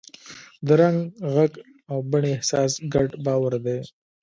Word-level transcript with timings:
د 0.67 0.67
رنګ، 0.81 0.99
غږ 1.35 1.51
او 1.91 1.97
بڼې 2.11 2.29
احساس 2.35 2.71
ګډ 2.93 3.09
باور 3.25 3.53
دی. 3.65 3.79